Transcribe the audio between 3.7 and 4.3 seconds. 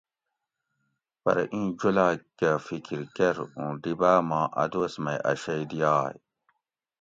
ڈیبا